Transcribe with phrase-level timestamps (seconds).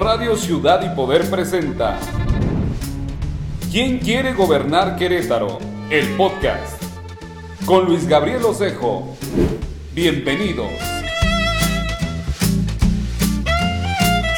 [0.00, 2.00] Radio Ciudad y Poder presenta
[3.70, 5.58] ¿Quién quiere gobernar Querétaro?
[5.90, 6.82] El podcast
[7.66, 9.14] con Luis Gabriel Osejo.
[9.92, 10.70] Bienvenidos.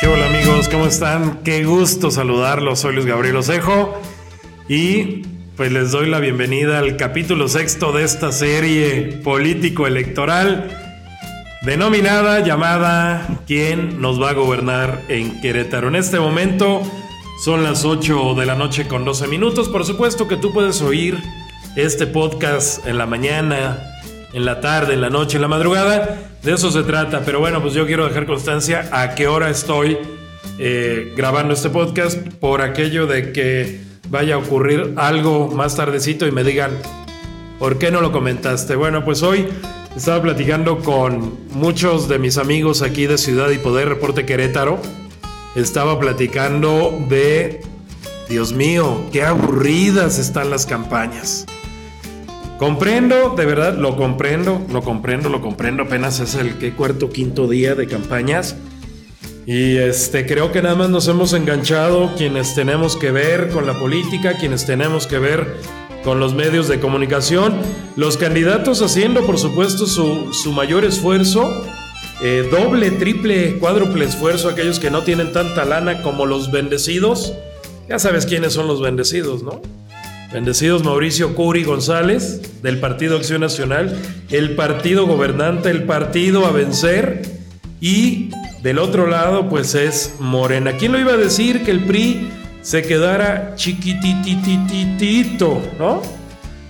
[0.01, 0.69] ¿Qué hola amigos?
[0.69, 1.45] ¿Cómo están?
[1.45, 2.81] Qué gusto saludarlos.
[2.81, 3.97] Soy Luis Gabriel Osejo
[4.69, 5.23] y
[5.57, 10.82] pues les doy la bienvenida al capítulo sexto de esta serie político-electoral
[11.65, 15.89] denominada, llamada ¿Quién nos va a gobernar en Querétaro?
[15.89, 16.83] En este momento
[17.45, 19.69] son las 8 de la noche con 12 minutos.
[19.69, 21.19] Por supuesto que tú puedes oír
[21.77, 23.79] este podcast en la mañana,
[24.33, 26.19] en la tarde, en la noche, en la madrugada.
[26.43, 27.23] De eso se trata.
[27.25, 29.99] Pero bueno, pues yo quiero dejar constancia a qué hora estoy
[30.59, 36.33] eh, grabando este podcast por aquello de que vaya a ocurrir algo más tardecito y
[36.33, 36.71] me digan,
[37.63, 38.75] ¿por qué no lo comentaste?
[38.75, 39.47] Bueno, pues hoy
[39.95, 44.81] estaba platicando con muchos de mis amigos aquí de Ciudad y Poder, Reporte Querétaro.
[45.55, 47.61] Estaba platicando de,
[48.29, 51.47] Dios mío, qué aburridas están las campañas.
[52.59, 55.85] Comprendo, de verdad, lo comprendo, lo comprendo, lo comprendo.
[55.85, 58.57] Apenas es el ¿qué, cuarto, quinto día de campañas.
[59.47, 63.79] Y este, creo que nada más nos hemos enganchado quienes tenemos que ver con la
[63.79, 65.59] política, quienes tenemos que ver
[66.05, 67.55] con los medios de comunicación,
[67.97, 71.49] los candidatos haciendo por supuesto su, mayor esfuerzo,
[72.23, 77.33] eh, doble, triple, cuádruple esfuerzo, aquellos que no tienen tanta lana como los bendecidos,
[77.89, 79.61] ya sabes quiénes son los bendecidos, ¿no?
[80.33, 83.99] Bendecidos Mauricio Curi González, del Partido Acción Nacional,
[84.31, 87.23] el partido gobernante, el partido a vencer,
[87.83, 88.31] y
[88.63, 90.77] del otro lado, pues es Morena.
[90.77, 92.31] ¿Quién lo iba a decir que el PRI
[92.63, 96.03] se quedara chiquititititito, ¿no?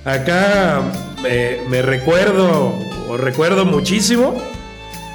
[0.04, 0.82] Acá
[1.22, 2.74] me, recuerdo,
[3.08, 4.36] o recuerdo muchísimo,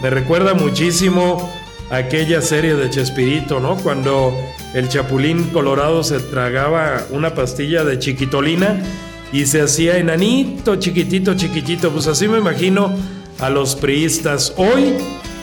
[0.02, 1.52] me recuerda muchísimo
[1.90, 3.76] aquella serie de Chespirito, ¿no?
[3.78, 4.34] Cuando
[4.74, 8.82] el Chapulín Colorado se tragaba una pastilla de chiquitolina
[9.34, 11.92] y se hacía enanito, chiquitito, chiquitito.
[11.92, 12.96] Pues así me imagino
[13.40, 14.54] a los priistas.
[14.56, 14.94] Hoy,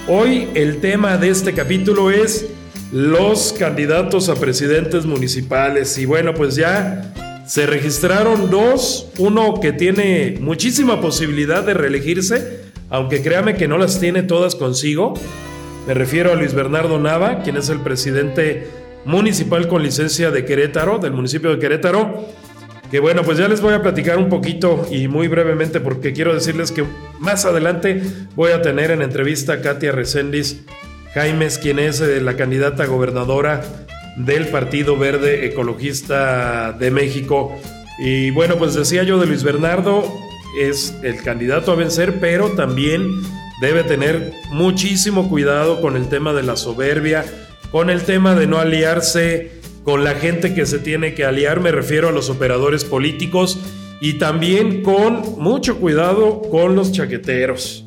[0.09, 2.47] hoy el tema de este capítulo es
[2.95, 5.99] los candidatos a presidentes municipales.
[5.99, 7.13] Y bueno, pues ya
[7.45, 12.61] se registraron dos, uno que tiene muchísima posibilidad de reelegirse,
[12.91, 15.15] aunque créame que no las tiene todas consigo.
[15.89, 18.69] Me refiero a Luis Bernardo Nava, quien es el presidente
[19.05, 22.29] municipal con licencia de Querétaro, del municipio de Querétaro.
[22.93, 26.33] Que bueno, pues ya les voy a platicar un poquito y muy brevemente porque quiero
[26.33, 26.85] decirles que
[27.19, 28.03] más adelante
[28.37, 30.65] voy a tener en entrevista a Katia Reséndiz
[31.15, 33.63] Jaimes, quien es eh, la candidata gobernadora
[34.17, 37.57] del Partido Verde Ecologista de México.
[37.99, 40.05] Y bueno, pues decía yo de Luis Bernardo,
[40.61, 43.09] es el candidato a vencer, pero también
[43.61, 47.25] debe tener muchísimo cuidado con el tema de la soberbia,
[47.71, 49.53] con el tema de no aliarse
[49.85, 53.61] con la gente que se tiene que aliar, me refiero a los operadores políticos,
[54.01, 57.85] y también con mucho cuidado con los chaqueteros.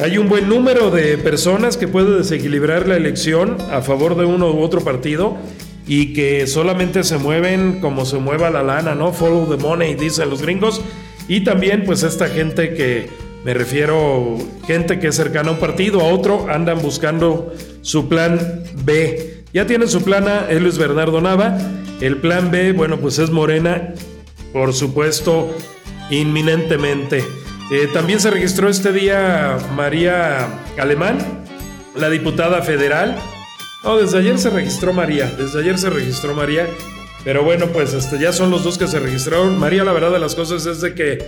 [0.00, 4.50] Hay un buen número de personas que puede desequilibrar la elección a favor de uno
[4.50, 5.36] u otro partido
[5.86, 9.12] y que solamente se mueven como se mueva la lana, ¿no?
[9.12, 10.80] Follow the money, dicen los gringos.
[11.28, 13.10] Y también pues esta gente que,
[13.44, 17.52] me refiero, gente que es cercana a un partido, a otro, andan buscando
[17.82, 19.44] su plan B.
[19.52, 21.58] Ya tienen su plan A, es Luis Bernardo Nava.
[22.00, 23.92] El plan B, bueno, pues es Morena,
[24.54, 25.54] por supuesto,
[26.08, 27.22] inminentemente.
[27.70, 31.18] Eh, también se registró este día María Alemán,
[31.94, 33.16] la diputada federal.
[33.84, 36.66] No, desde ayer se registró María, desde ayer se registró María.
[37.22, 39.56] Pero bueno, pues este, ya son los dos que se registraron.
[39.56, 41.18] María, la verdad de las cosas es de que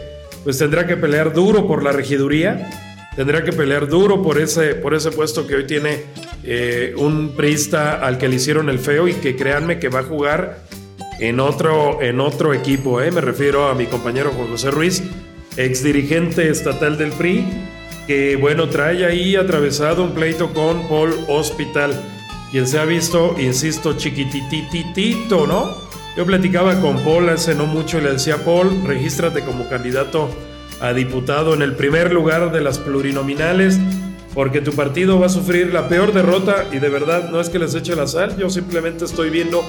[0.42, 2.68] pues tendrá que pelear duro por la regiduría,
[3.14, 6.02] tendrá que pelear duro por ese, por ese puesto que hoy tiene
[6.42, 10.04] eh, un priista al que le hicieron el feo y que créanme que va a
[10.04, 10.64] jugar
[11.20, 13.00] en otro, en otro equipo.
[13.00, 13.12] ¿eh?
[13.12, 15.04] Me refiero a mi compañero Juan José Ruiz
[15.56, 17.44] ex dirigente estatal del PRI,
[18.06, 21.92] que bueno, trae ahí atravesado un pleito con Paul Hospital,
[22.50, 25.76] quien se ha visto, insisto, chiquitititito, ¿no?
[26.16, 30.28] Yo platicaba con Paul hace no mucho y le decía, Paul, regístrate como candidato
[30.80, 33.78] a diputado en el primer lugar de las plurinominales,
[34.34, 37.58] porque tu partido va a sufrir la peor derrota y de verdad no es que
[37.58, 39.62] les eche la sal, yo simplemente estoy viendo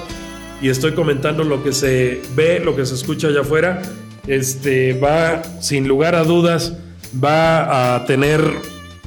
[0.60, 3.82] y estoy comentando lo que se ve, lo que se escucha allá afuera
[4.26, 6.74] este, va, sin lugar a dudas,
[7.22, 8.40] va a tener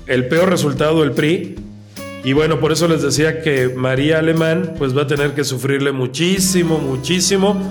[0.06, 1.56] el peor resultado el PRI.
[2.24, 5.92] Y bueno, por eso les decía que María Alemán pues va a tener que sufrirle
[5.92, 7.62] muchísimo, muchísimo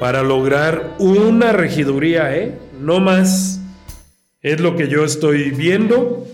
[0.00, 2.58] para lograr una regiduría, ¿eh?
[2.80, 3.60] No más.
[4.42, 6.26] Es lo que yo estoy viendo.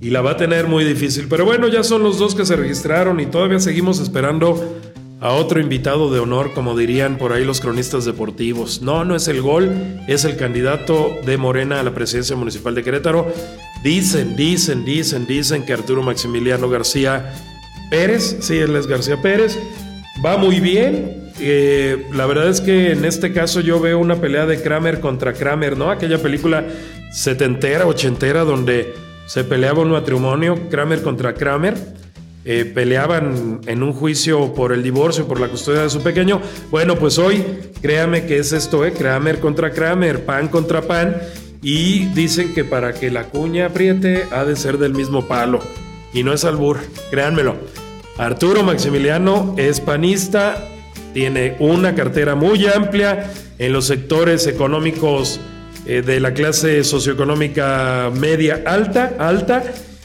[0.00, 1.26] y la va a tener muy difícil.
[1.28, 4.78] Pero bueno, ya son los dos que se registraron y todavía seguimos esperando
[5.20, 8.82] a otro invitado de honor, como dirían por ahí los cronistas deportivos.
[8.82, 9.72] No, no es el gol,
[10.06, 13.32] es el candidato de Morena a la presidencia municipal de Querétaro.
[13.82, 17.34] Dicen, dicen, dicen, dicen que Arturo Maximiliano García
[17.90, 19.58] Pérez, sí, él es García Pérez,
[20.24, 21.32] va muy bien.
[21.40, 25.32] Eh, la verdad es que en este caso yo veo una pelea de Kramer contra
[25.32, 25.90] Kramer, ¿no?
[25.90, 26.64] Aquella película
[27.12, 28.94] setentera, ochentera, donde
[29.26, 31.76] se peleaba un matrimonio, Kramer contra Kramer
[32.50, 36.40] eh, peleaban en un juicio por el divorcio, por la custodia de su pequeño.
[36.70, 37.44] Bueno, pues hoy,
[37.82, 38.94] créame que es esto, ¿eh?
[38.94, 41.14] Kramer contra Kramer, pan contra pan.
[41.60, 45.60] Y dicen que para que la cuña apriete ha de ser del mismo palo.
[46.14, 46.78] Y no es albur,
[47.10, 47.54] créanmelo.
[48.16, 50.70] Arturo Maximiliano es panista,
[51.12, 55.38] tiene una cartera muy amplia en los sectores económicos
[55.84, 59.64] eh, de la clase socioeconómica media alta, alta,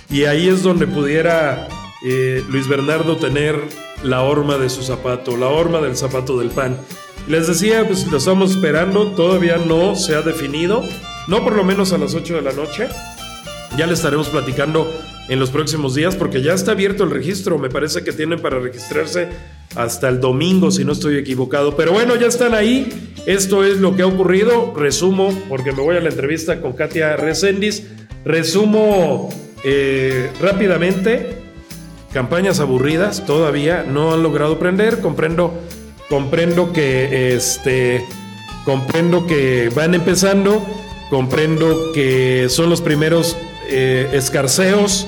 [0.09, 1.69] y ahí es donde pudiera
[2.03, 3.59] eh, Luis Bernardo tener
[4.03, 6.77] la horma de su zapato, la horma del zapato del pan.
[7.27, 10.83] Les decía, pues lo estamos esperando, todavía no se ha definido,
[11.27, 12.87] no por lo menos a las 8 de la noche.
[13.77, 14.91] Ya le estaremos platicando
[15.29, 17.57] en los próximos días porque ya está abierto el registro.
[17.57, 19.29] Me parece que tienen para registrarse
[19.75, 21.75] hasta el domingo, si no estoy equivocado.
[21.75, 23.13] Pero bueno, ya están ahí.
[23.25, 24.73] Esto es lo que ha ocurrido.
[24.75, 27.87] Resumo, porque me voy a la entrevista con Katia Resendiz.
[28.25, 29.29] Resumo
[29.63, 31.42] eh, rápidamente
[32.13, 35.01] campañas aburridas todavía no han logrado prender.
[35.01, 35.53] Comprendo,
[36.09, 38.05] comprendo que este,
[38.65, 40.61] comprendo que van empezando,
[41.09, 43.35] comprendo que son los primeros
[43.69, 45.07] eh, escarceos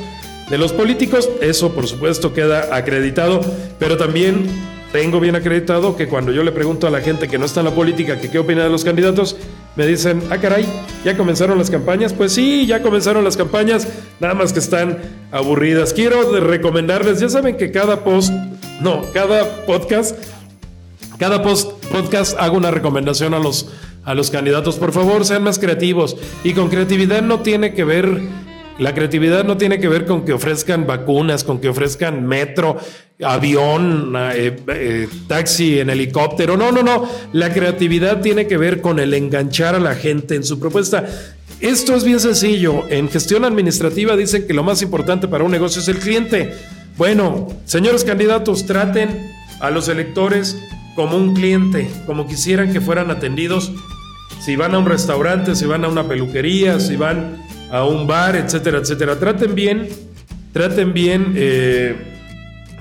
[0.50, 1.30] de los políticos.
[1.42, 3.42] Eso, por supuesto, queda acreditado,
[3.80, 4.48] pero también
[4.92, 7.66] tengo bien acreditado que cuando yo le pregunto a la gente que no está en
[7.66, 9.36] la política que qué opina de los candidatos,
[9.76, 10.66] me dicen, ah, caray,
[11.04, 12.14] ¿ya comenzaron las campañas?
[12.14, 13.88] Pues sí, ya comenzaron las campañas,
[14.20, 14.98] nada más que están
[15.32, 15.94] aburridas.
[15.94, 18.32] Quiero recomendarles, ya saben que cada post,
[18.82, 20.18] no, cada podcast,
[21.18, 23.70] cada post, podcast hago una recomendación a los,
[24.04, 24.76] a los candidatos.
[24.78, 26.16] Por favor, sean más creativos.
[26.44, 28.22] Y con creatividad no tiene que ver
[28.78, 32.78] la creatividad no tiene que ver con que ofrezcan vacunas, con que ofrezcan metro,
[33.24, 36.58] avión, eh, eh, taxi en helicóptero.
[36.58, 37.10] No, no, no.
[37.32, 41.06] La creatividad tiene que ver con el enganchar a la gente en su propuesta.
[41.62, 42.84] Esto es bien sencillo.
[42.90, 46.54] En gestión administrativa dicen que lo más importante para un negocio es el cliente.
[46.98, 49.32] Bueno, señores candidatos, traten
[49.62, 50.58] a los electores
[50.96, 53.72] como un cliente, como quisieran que fueran atendidos.
[54.42, 57.45] Si van a un restaurante, si van a una peluquería, si van
[57.76, 59.20] a un bar, etcétera, etcétera.
[59.20, 59.90] Traten bien,
[60.54, 61.96] traten bien, eh,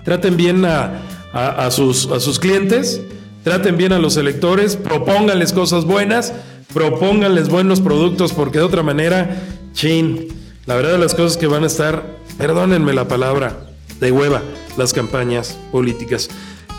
[0.04, 3.00] traten bien a, sus, a sus clientes,
[3.42, 6.32] traten bien a los electores, propónganles cosas buenas,
[6.72, 9.42] propónganles buenos productos, porque de otra manera,
[9.72, 10.28] chin,
[10.66, 12.04] la verdad de las cosas que van a estar,
[12.38, 13.66] perdónenme la palabra,
[13.98, 14.42] de hueva,
[14.76, 16.28] las campañas políticas.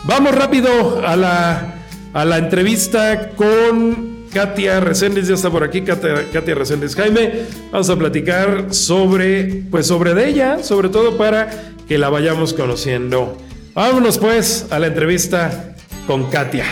[0.04, 1.82] Vamos rápido a la,
[2.14, 7.46] a la entrevista con Katia Reséndiz ya está por aquí, Katia, Katia Reséndiz Jaime.
[7.72, 13.38] Vamos a platicar sobre, pues sobre de ella, sobre todo para que la vayamos conociendo.
[13.72, 15.74] Vámonos pues a la entrevista
[16.06, 16.66] con Katia.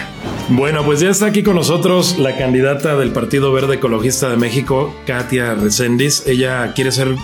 [0.50, 4.94] Bueno, pues ya está aquí con nosotros la candidata del Partido Verde Ecologista de México,
[5.06, 6.26] Katia Reséndiz.
[6.26, 7.16] Ella quiere ser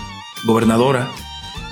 [0.43, 1.07] gobernadora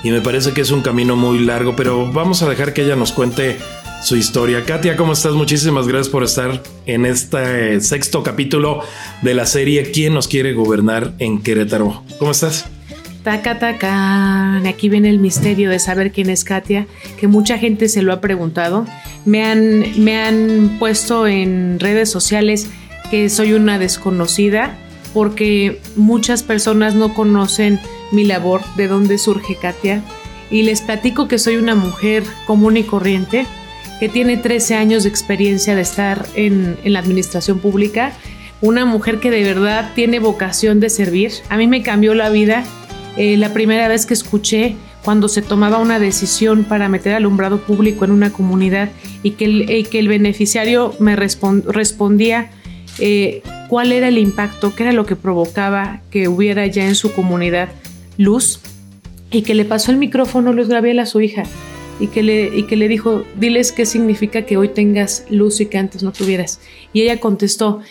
[0.04, 2.96] y me parece que es un camino muy largo, pero vamos a dejar que ella
[2.96, 3.58] nos cuente
[4.02, 4.64] su historia.
[4.66, 5.34] Katia, ¿cómo estás?
[5.34, 8.82] Muchísimas gracias por estar en este sexto capítulo
[9.22, 12.04] de la serie ¿Quién nos quiere gobernar en Querétaro?
[12.18, 12.66] ¿Cómo estás?
[13.24, 14.58] Taca, taca.
[14.68, 16.88] Aquí viene el misterio de saber quién es Katia,
[17.20, 18.86] que mucha gente se lo ha preguntado.
[19.26, 22.70] Me han, me han puesto en redes sociales
[23.12, 24.78] que soy una desconocida
[25.14, 27.80] porque muchas personas no conocen
[28.12, 30.02] mi labor, de dónde surge Katia.
[30.50, 33.46] Y les platico que soy una mujer común y corriente,
[34.00, 38.14] que tiene 13 años de experiencia de estar en, la administración pública,
[38.62, 41.32] una mujer que de verdad tiene vocación de servir.
[41.50, 42.64] A mí me cambió la vida
[43.18, 48.06] eh, la primera vez que escuché cuando se tomaba una decisión para meter alumbrado público
[48.06, 48.90] en una comunidad
[49.24, 52.52] y que el, beneficiario me respondía
[53.00, 57.14] eh, cuál era el impacto, qué era lo que provocaba que hubiera ya en su
[57.14, 57.70] comunidad
[58.18, 58.60] luz
[59.32, 61.44] y que le pasó el micrófono Luis Gabriel a su hija
[62.00, 65.66] y que, le, y que le dijo, diles qué significa que hoy tengas luz y
[65.66, 66.60] que antes no tuvieras.
[66.94, 67.82] Y ella contestó,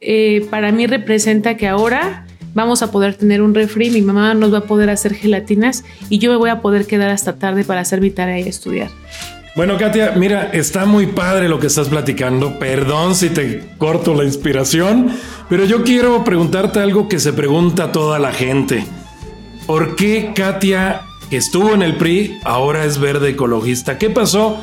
[0.00, 4.52] eh, para mí representa que ahora vamos a poder tener un refri, mi mamá nos
[4.52, 7.80] va a poder hacer gelatinas y yo me voy a poder quedar hasta tarde para
[7.80, 8.90] hacer mi tarea y estudiar.
[9.54, 12.60] Bueno, Katia, mira, está muy padre lo que estás platicando.
[12.60, 15.10] Perdón si te corto la inspiración,
[15.48, 18.84] pero yo quiero preguntarte algo que se pregunta toda la gente.
[19.66, 23.98] ¿Por qué Katia que estuvo en el PRI, ahora es verde ecologista.
[23.98, 24.58] ¿Qué pasó?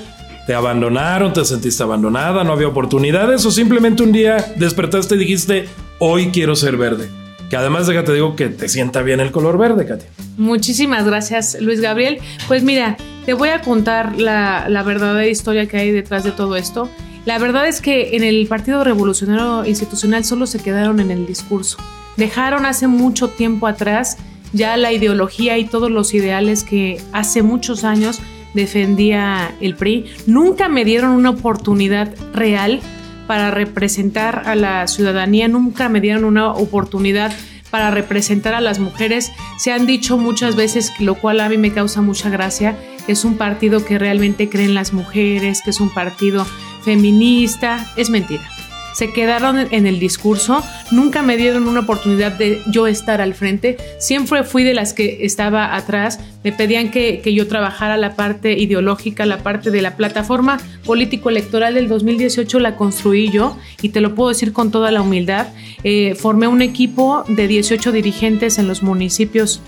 [0.48, 1.34] ¿Te abandonaron?
[1.34, 2.44] ¿Te sentiste abandonada?
[2.44, 3.46] ¿No había oportunidades?
[3.46, 5.68] ¿O simplemente un día despertaste y dijiste,
[6.00, 7.10] hoy quiero ser verde?
[7.50, 10.10] Que además, déjate digo que te sienta bien el color verde, Katia.
[10.38, 12.20] Muchísimas gracias, Luis Gabriel.
[12.48, 16.56] Pues mira, te voy a contar la, la verdadera historia que hay detrás de todo
[16.56, 16.90] esto.
[17.26, 21.78] La verdad es que en el Partido Revolucionario Institucional solo se quedaron en el discurso.
[22.18, 24.18] Dejaron hace mucho tiempo atrás
[24.56, 28.22] ya la ideología y todos los ideales que hace muchos años
[28.54, 30.06] defendía el PRI.
[30.26, 32.80] Nunca me dieron una oportunidad real
[33.28, 37.34] para representar a la ciudadanía, nunca me dieron una oportunidad
[37.70, 39.32] para representar a las mujeres.
[39.58, 43.36] Se han dicho muchas veces, lo cual a mí me causa mucha gracia, es un
[43.36, 46.46] partido que realmente cree en las mujeres, que es un partido
[46.84, 47.86] feminista.
[47.98, 48.55] Es mentira
[48.96, 53.76] se quedaron en el discurso, nunca me dieron una oportunidad de yo estar al frente,
[54.00, 59.26] siempre fui de las que estaba atrás, me pedían que, yo trabajara la parte ideológica,
[59.26, 64.30] la parte de la plataforma político-electoral del 2018 la construí yo y te lo puedo
[64.30, 65.48] decir con toda la humildad,
[65.84, 69.60] eh, formé un equipo de 18 dirigentes en los municipios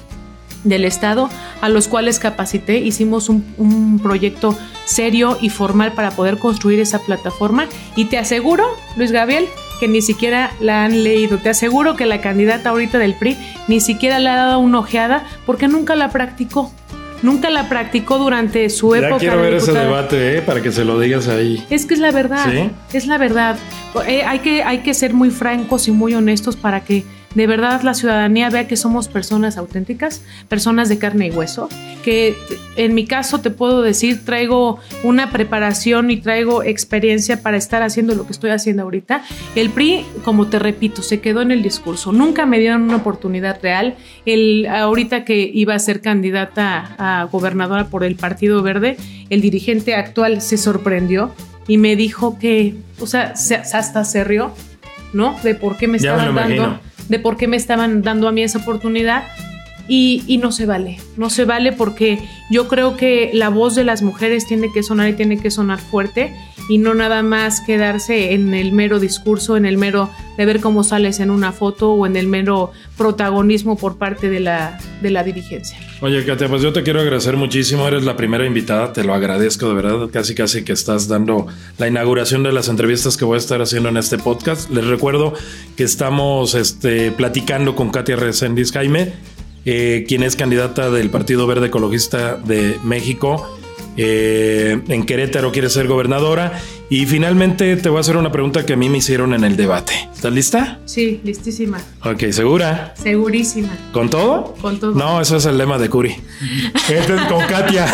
[0.64, 1.30] del Estado,
[1.62, 7.00] a los cuales capacité, hicimos un, un, proyecto serio y formal para poder construir esa
[7.00, 9.46] plataforma y te aseguro, Luis Gabriel,
[9.80, 11.38] que ni siquiera la han leído.
[11.38, 13.38] Te aseguro que la candidata ahorita del PRI
[13.68, 16.72] ni siquiera le ha dado una ojeada porque nunca la practicó.
[17.24, 19.20] Nunca la practicó durante su ya época.
[19.20, 20.42] Quiero ver ese debate, ¿eh?
[20.42, 21.66] para que se lo digas ahí.
[21.70, 22.46] Es que es la verdad.
[22.52, 22.70] ¿Sí?
[22.96, 23.58] Es la verdad.
[24.08, 27.06] Eh, hay, que, hay que ser muy francos y muy honestos para que
[27.38, 31.70] de verdad la ciudadanía vea que somos personas auténticas, personas de carne y hueso,
[32.04, 32.36] que
[32.78, 38.16] en mi caso te puedo decir, traigo una preparación y traigo experiencia para estar haciendo
[38.16, 39.22] lo que estoy haciendo ahorita.
[39.54, 43.60] El PRI, como te repito, se quedó en el discurso, nunca me dieron una oportunidad
[43.62, 43.94] real.
[44.26, 48.98] El, ahorita que iba a ser candidata a gobernadora por el Partido Verde,
[49.30, 51.36] el dirigente actual se sorprendió
[51.68, 53.36] y me dijo que, o sea,
[53.74, 54.54] hasta se rió,
[55.14, 55.36] ¿no?
[55.44, 56.80] De por qué me estaban dando
[57.10, 59.26] de por qué me estaban dando a mí esa oportunidad
[59.88, 63.84] y, y, no se vale, no se vale porque yo creo que la voz de
[63.84, 66.34] las mujeres tiene que sonar y tiene que sonar fuerte
[66.70, 70.84] y no nada más quedarse en el mero discurso, en el mero de ver cómo
[70.84, 75.24] sales en una foto o en el mero protagonismo por parte de la, de la
[75.24, 75.78] dirigencia.
[76.02, 79.70] Oye, Katia, pues yo te quiero agradecer muchísimo, eres la primera invitada, te lo agradezco
[79.70, 83.40] de verdad, casi casi que estás dando la inauguración de las entrevistas que voy a
[83.40, 84.70] estar haciendo en este podcast.
[84.70, 85.34] Les recuerdo
[85.76, 89.14] que estamos este, platicando con Katia Resendiz Jaime,
[89.70, 93.46] eh, quien es candidata del Partido Verde Ecologista de México
[93.98, 96.62] eh, en Querétaro quiere ser gobernadora.
[96.90, 99.58] Y finalmente te voy a hacer una pregunta que a mí me hicieron en el
[99.58, 100.10] debate.
[100.14, 100.80] ¿Estás lista?
[100.86, 101.80] Sí, listísima.
[102.06, 102.94] Ok, ¿segura?
[102.96, 103.76] Segurísima.
[103.92, 104.56] ¿Con todo?
[104.62, 104.94] Con todo.
[104.94, 106.16] No, eso es el lema de Curi.
[106.90, 107.94] este es con Katia.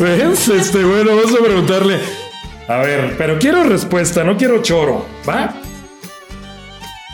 [0.00, 0.48] ¿Ves?
[0.48, 1.98] Este, bueno, vamos a preguntarle.
[2.68, 5.61] A ver, pero quiero respuesta, no quiero choro, ¿va?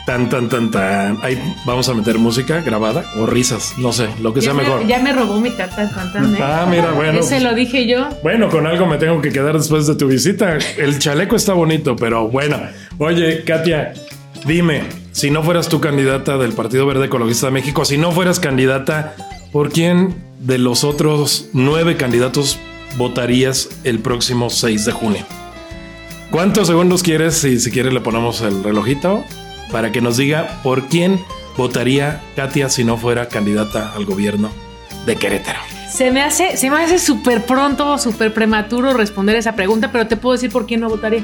[0.09, 1.19] Tan, tan, tan, tan.
[1.21, 4.87] Ahí vamos a meter música grabada o risas, no sé, lo que sea mejor.
[4.87, 6.39] Ya me robó mi tan, tan, ¿eh?
[6.41, 7.19] Ah, mira, bueno.
[7.19, 8.09] Ese lo dije yo.
[8.23, 10.57] Bueno, con algo me tengo que quedar después de tu visita.
[10.77, 12.59] El chaleco está bonito, pero bueno.
[12.97, 13.93] Oye, Katia,
[14.47, 18.39] dime, si no fueras tu candidata del Partido Verde Ecologista de México, si no fueras
[18.39, 19.13] candidata,
[19.51, 22.57] ¿por quién de los otros nueve candidatos
[22.97, 25.25] votarías el próximo 6 de junio?
[26.31, 27.43] ¿Cuántos segundos quieres?
[27.43, 29.23] Y si quieres le ponemos el relojito
[29.71, 31.19] para que nos diga por quién
[31.57, 34.51] votaría Katia si no fuera candidata al gobierno
[35.05, 35.59] de Querétaro.
[35.91, 40.17] Se me hace, se me hace súper pronto, súper prematuro responder esa pregunta, pero te
[40.17, 41.23] puedo decir por quién no votaría.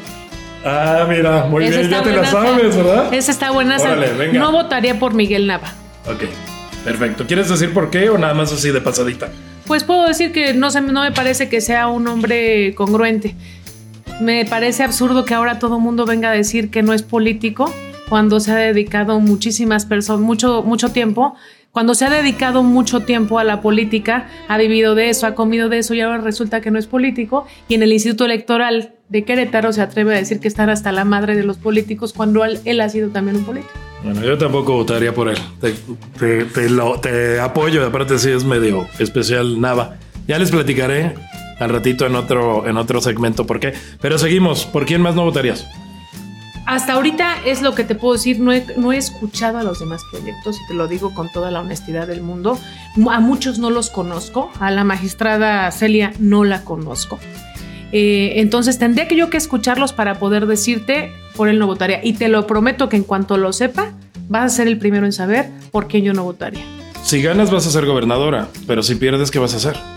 [0.65, 3.13] Ah, mira, muy bien, ya te la sabes, ¿verdad?
[3.13, 3.77] Esa está buena.
[4.33, 5.71] No votaría por Miguel Nava.
[6.07, 6.23] Ok,
[6.83, 7.27] perfecto.
[7.27, 9.29] ¿Quieres decir por qué o nada más así de pasadita?
[9.67, 13.35] Pues puedo decir que no, se, no me parece que sea un hombre congruente.
[14.19, 17.71] Me parece absurdo que ahora todo el mundo venga a decir que no es político
[18.09, 21.35] cuando se ha dedicado muchísimas personas, mucho, mucho tiempo,
[21.75, 25.67] cuando se ha dedicado mucho tiempo a la política, ha vivido de eso, ha comido
[25.67, 27.45] de eso y ahora resulta que no es político.
[27.67, 31.03] Y en el Instituto Electoral de Querétaro se atreve a decir que están hasta la
[31.03, 33.73] madre de los políticos cuando él, ha sido también un político.
[34.05, 35.37] Bueno, yo tampoco votaría por él.
[36.17, 39.97] Te, te, lo, te apoyo, aparte sí es medio especial Nava.
[40.29, 41.13] Ya les platicaré
[41.59, 43.73] al ratito en otro, en otro segmento por qué.
[43.99, 44.65] Pero seguimos.
[44.65, 45.67] ¿Por quién más no votarías?
[46.65, 49.79] Hasta ahorita es lo que te puedo decir, no he, no he, escuchado a los
[49.79, 52.57] demás proyectos y te lo digo con toda la honestidad del mundo.
[53.09, 57.19] A muchos no los conozco, a la magistrada Celia no la conozco.
[57.91, 62.03] Eh, entonces tendría que yo que escucharlos para poder decirte por él no votaría.
[62.03, 63.91] Y te lo prometo que en cuanto lo sepa,
[64.27, 66.63] vas a ser el primero en saber por qué yo no votaría.
[67.03, 69.94] si ganas vas a ser gobernadora, pero si pierdes, ¿qué vas a hacer?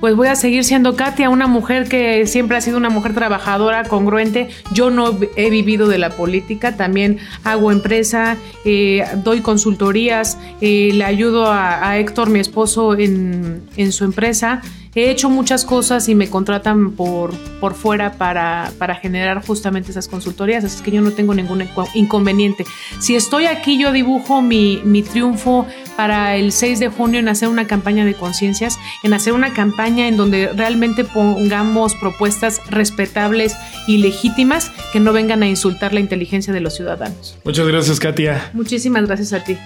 [0.00, 3.84] Pues voy a seguir siendo Katia, una mujer que siempre ha sido una mujer trabajadora,
[3.84, 4.48] congruente.
[4.72, 11.04] Yo no he vivido de la política, también hago empresa, eh, doy consultorías, eh, le
[11.04, 14.62] ayudo a, Héctor, mi esposo, en, en su empresa
[14.96, 20.08] he hecho muchas cosas y me contratan por, por fuera para, para generar justamente esas
[20.08, 22.64] consultorías, así que yo no tengo ningún inconveniente.
[22.98, 27.48] Si estoy aquí, yo dibujo mi, mi triunfo para el 6 de junio en hacer
[27.48, 33.98] una campaña de conciencias, en hacer una campaña en donde realmente pongamos propuestas respetables y
[33.98, 37.38] legítimas que no vengan a insultar la inteligencia de los ciudadanos.
[37.44, 38.50] Muchas gracias, Katia.
[38.52, 39.56] Muchísimas gracias a ti.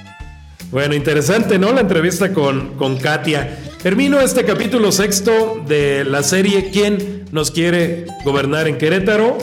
[0.71, 1.73] Bueno, interesante, ¿no?
[1.73, 3.59] La entrevista con, con Katia.
[3.83, 9.37] Termino este capítulo sexto de la serie ¿Quién nos quiere gobernar en Querétaro?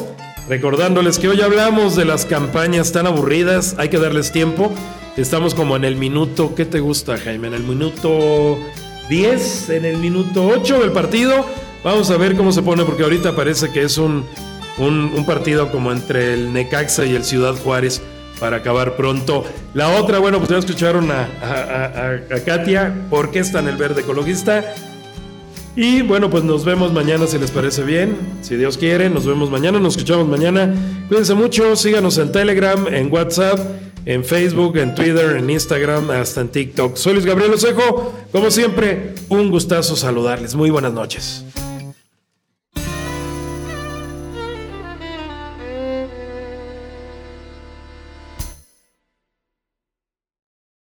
[0.48, 4.74] Recordándoles que hoy hablamos de las campañas tan aburridas, hay que darles tiempo.
[5.18, 7.48] Estamos como en el minuto, ¿qué te gusta, Jaime?
[7.48, 8.60] En el minuto
[9.10, 11.44] 10, en el minuto 8 del partido.
[11.84, 14.24] Vamos a ver cómo se pone, porque ahorita parece que es un,
[14.78, 18.00] un, partido como entre el Necaxa y el Ciudad Juárez
[18.40, 19.44] para acabar pronto.
[19.74, 24.02] La otra, bueno, pues ya escucharon a, a, Katia, ¿por qué está en el verde
[24.02, 24.64] ecologista?
[25.76, 28.16] Y bueno, pues nos vemos mañana si les parece bien.
[28.44, 30.76] Si Dios quiere, nos vemos mañana, nos escuchamos mañana.
[31.08, 33.60] Cuídense mucho, síganos en Telegram, en WhatsApp,
[34.08, 36.96] en Facebook, en Twitter, en Instagram, hasta en TikTok.
[36.96, 38.14] Soy Luis Gabriel Osejo.
[38.32, 40.56] Como siempre, un gustazo saludarles.
[40.56, 41.44] Muy buenas noches.